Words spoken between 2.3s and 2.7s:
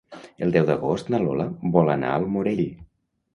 Morell.